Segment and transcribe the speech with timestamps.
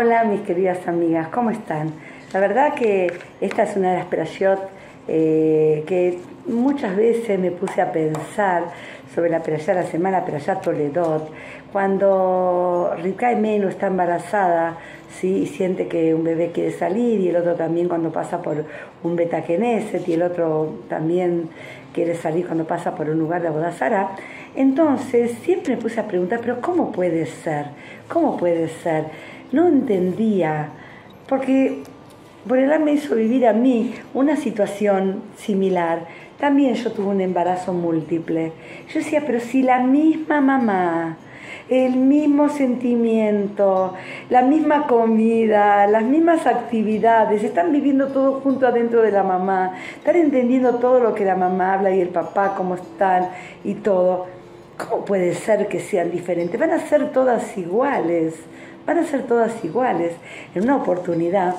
[0.00, 1.92] Hola mis queridas amigas, ¿cómo están?
[2.32, 4.60] La verdad que esta es una de las perayot
[5.08, 8.66] eh, que muchas veces me puse a pensar
[9.12, 11.32] sobre la perayá la semana, perayá Toledot,
[11.72, 14.76] cuando Rika Menu está embarazada
[15.10, 15.38] ¿sí?
[15.38, 18.66] y siente que un bebé quiere salir y el otro también cuando pasa por
[19.02, 21.48] un betakeneset y el otro también
[21.92, 24.10] quiere salir cuando pasa por un lugar de Abodazara,
[24.54, 27.66] entonces siempre me puse a preguntar, pero ¿cómo puede ser?
[28.08, 29.06] ¿Cómo puede ser?
[29.52, 30.68] No entendía,
[31.28, 31.82] porque
[32.44, 36.06] Borelá me hizo vivir a mí una situación similar.
[36.38, 38.52] También yo tuve un embarazo múltiple.
[38.88, 41.16] Yo decía, pero si la misma mamá,
[41.68, 43.94] el mismo sentimiento,
[44.30, 50.16] la misma comida, las mismas actividades, están viviendo todo junto adentro de la mamá, están
[50.16, 53.28] entendiendo todo lo que la mamá habla y el papá, cómo están
[53.64, 54.26] y todo.
[54.78, 56.58] ¿Cómo puede ser que sean diferentes?
[56.58, 58.34] Van a ser todas iguales,
[58.88, 60.14] van a ser todas iguales.
[60.54, 61.56] En una oportunidad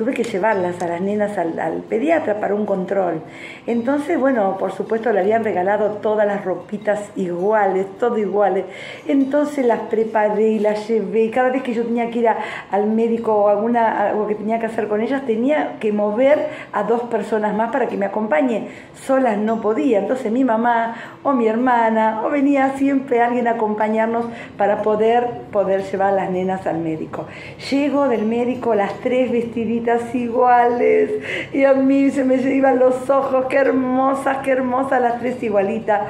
[0.00, 3.20] tuve que llevarlas a las nenas al, pediatra para un control.
[3.66, 8.64] Entonces, bueno, por supuesto le habían regalado todas las ropitas iguales, todo iguales.
[9.06, 11.28] Entonces las preparé y las llevé.
[11.28, 14.64] Cada vez que yo tenía que ir al médico o alguna, algo que tenía que
[14.64, 18.68] hacer con ellas, tenía que mover a dos personas más para que me acompañe.
[18.94, 19.98] Solas no podía.
[19.98, 24.24] Entonces mi mamá o mi hermana o venía siempre alguien a acompañarnos
[24.56, 27.26] para poder, poder llevar a las nenas al médico.
[27.70, 31.10] Llego del médico, las tres vestiditas iguales
[31.52, 36.08] y a mí se me iban los ojos, qué hermosas, qué hermosas las tres igualitas.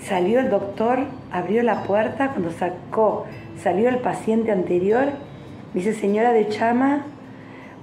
[0.00, 0.98] Salió el doctor,
[1.30, 3.26] abrió la puerta, cuando sacó,
[3.62, 5.04] salió el paciente anterior,
[5.74, 7.06] dice, señora de Chama,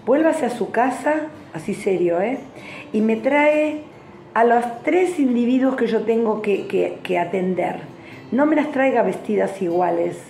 [0.05, 2.39] vuélvase a su casa, así serio, ¿eh?
[2.91, 3.83] Y me trae
[4.33, 7.77] a los tres individuos que yo tengo que, que atender.
[8.31, 10.28] No me las traiga vestidas iguales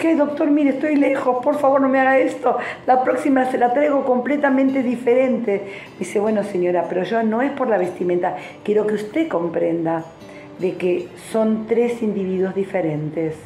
[0.00, 3.72] que doctor, mire, estoy lejos, por favor no me haga esto, la próxima se la
[3.72, 5.62] traigo completamente diferente.
[5.98, 10.04] Dice, bueno señora, pero yo no es por la vestimenta, quiero que usted comprenda
[10.58, 13.36] de que son tres individuos diferentes,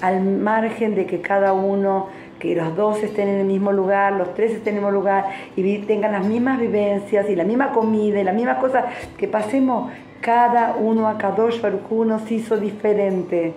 [0.00, 2.08] al margen de que cada uno,
[2.38, 5.26] que los dos estén en el mismo lugar, los tres estén en el mismo lugar
[5.56, 9.92] y tengan las mismas vivencias y la misma comida y las mismas cosas, que pasemos
[10.20, 11.44] cada uno a cada
[11.90, 13.54] uno nos hizo diferente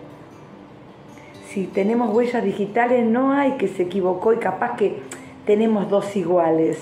[1.55, 4.97] si tenemos huellas digitales no hay que se equivocó y capaz que
[5.45, 6.77] tenemos dos iguales.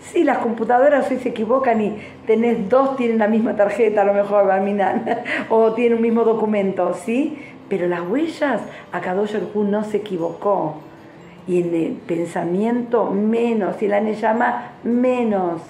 [0.00, 4.14] Sí, las computadoras hoy se equivocan y tenés dos, tienen la misma tarjeta, a lo
[4.14, 4.50] mejor,
[5.50, 7.38] o tienen un mismo documento, ¿sí?
[7.68, 10.76] Pero las huellas, a Kadosh no se equivocó.
[11.46, 13.82] Y en el pensamiento, menos.
[13.82, 15.60] Y en la llama, menos.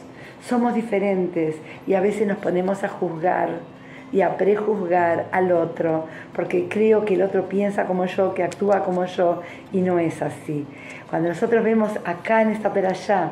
[0.47, 1.57] Somos diferentes
[1.89, 3.78] y a veces nos ponemos a juzgar
[4.13, 8.83] y a prejuzgar al otro, porque creo que el otro piensa como yo, que actúa
[8.85, 9.43] como yo,
[9.73, 10.67] y no es así.
[11.11, 13.31] Cuando nosotros vemos acá en esta peralla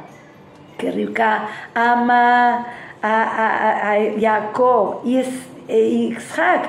[0.79, 2.67] que Rivka ama
[3.03, 5.29] a, Jacob y es
[5.69, 6.69] e Isaac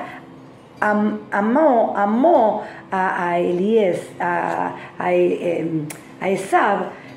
[0.80, 5.86] amó, amó a, a Elías, a, a, em,
[6.20, 6.28] a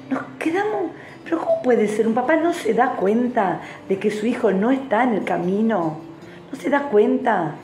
[0.10, 0.92] nos quedamos,
[1.24, 2.08] pero ¿cómo puede ser?
[2.08, 6.11] Un papá no se da cuenta de que su hijo no está en el camino
[6.52, 7.56] ¿No se da cuenta?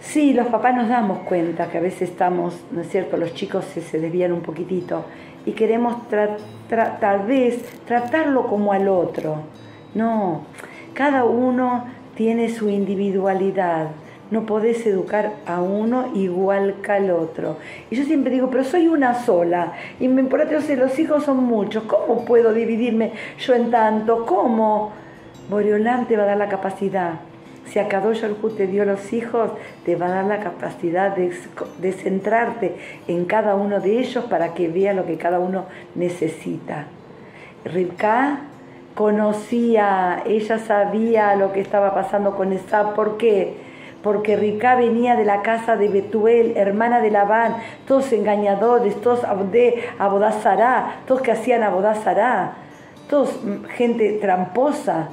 [0.00, 3.16] Sí, los papás nos damos cuenta que a veces estamos, ¿no es cierto?
[3.18, 5.04] Los chicos se, desvían un poquitito
[5.44, 9.42] y queremos tal vez tratarlo como al otro.
[9.94, 10.42] No,
[10.94, 13.88] cada uno tiene su individualidad.
[14.30, 17.56] No podés educar a uno igual que al otro.
[17.90, 19.72] Y yo siempre digo, pero soy una sola.
[19.98, 21.82] Y me importa, los hijos son muchos.
[21.84, 24.24] ¿Cómo puedo dividirme yo en tanto?
[24.24, 24.92] ¿Cómo?
[25.50, 27.14] Boreolán te va a dar la capacidad.
[27.66, 28.22] Si a Kadosh
[28.56, 29.50] te dio los hijos,
[29.84, 32.76] te va a dar la capacidad de, centrarte
[33.08, 35.66] en cada uno de ellos para que vea lo que cada uno
[35.96, 36.86] necesita.
[37.64, 38.40] Rivka
[38.94, 42.94] conocía, ella sabía lo que estaba pasando con Esab.
[42.94, 43.54] ¿Por qué?
[44.02, 47.56] Porque Rivka venía de la casa de Betuel, hermana de Labán,
[47.86, 52.54] todos engañadores, todos de Abodazará, todos que hacían Abodazará,
[53.08, 53.40] todos
[53.76, 55.10] gente tramposa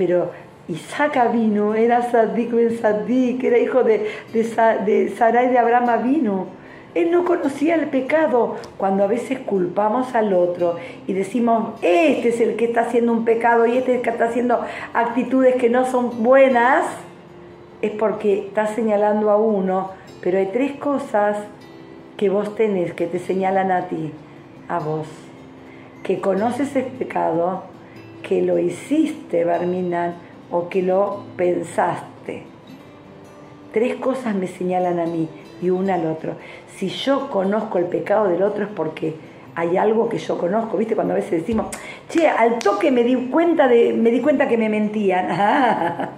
[0.00, 0.30] pero
[0.66, 4.06] Isaac vino, era Sadik Ben Sadik, era hijo de,
[5.14, 6.46] Sarai de Abraham vino.
[6.94, 8.56] Él no conocía el pecado.
[8.78, 10.76] Cuando a veces culpamos al otro
[11.06, 14.08] y decimos, este es el que está haciendo un pecado y este es el que
[14.08, 14.62] está haciendo
[14.94, 16.86] actitudes que no son buenas,
[17.82, 19.90] es porque está señalando a uno.
[20.22, 21.36] Pero hay tres cosas
[22.16, 24.12] que vos tenés que te señalan a ti,
[24.66, 25.08] a vos.
[26.02, 27.64] Que conoces el pecado,
[28.22, 30.14] que lo hiciste, Barminan,
[30.50, 32.44] o que lo pensaste.
[33.72, 35.28] tres cosas me señalan a mí
[35.62, 36.34] y una al otro.
[36.76, 39.14] Si yo conozco el pecado del otro es porque
[39.54, 40.94] hay algo que yo conozco, ¿viste?
[40.94, 41.66] Cuando a veces decimos,
[42.08, 45.28] che, al toque me di cuenta, de, me di cuenta que me mentían.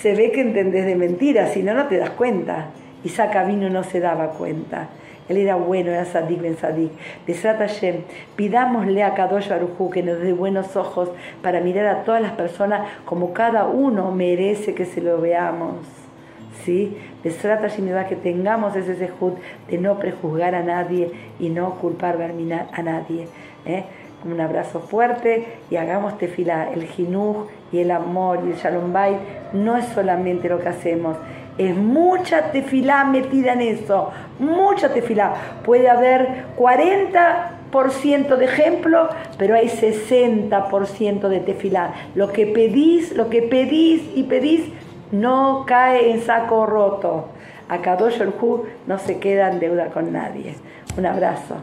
[0.00, 2.70] se ve que entendés de mentiras, si no, no te das cuenta.
[3.04, 4.88] Isaac vino no se daba cuenta.
[5.28, 6.92] Él era bueno, era Sadik Ben Sadik.
[7.26, 8.02] Besrat Hashem,
[8.36, 11.10] pidámosle a Kadosh Arujú que nos dé buenos ojos
[11.42, 15.76] para mirar a todas las personas como cada uno merece que se lo veamos.
[16.64, 16.96] ¿Sí?
[17.22, 19.32] Besrat Hashem, que tengamos ese sejud
[19.70, 23.28] de no prejuzgar a nadie y no culpar a nadie.
[23.66, 23.84] ¿eh?
[24.24, 26.70] Un abrazo fuerte y hagamos tefila.
[26.72, 29.18] El jinuj y el amor y el shalom bay
[29.52, 31.16] no es solamente lo que hacemos
[31.58, 35.34] es mucha tefilá metida en eso, mucha tefilá.
[35.64, 39.08] Puede haber 40% de ejemplo,
[39.38, 41.94] pero hay 60% de tefilá.
[42.14, 44.68] Lo que pedís, lo que pedís y pedís,
[45.12, 47.28] no cae en saco roto.
[47.68, 48.20] A Kadosh
[48.86, 50.54] no se queda en deuda con nadie.
[50.98, 51.56] Un abrazo.